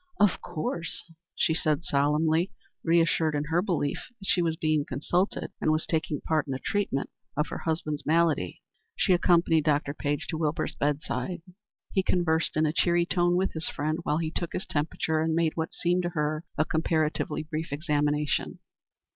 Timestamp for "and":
5.61-5.69, 15.21-15.35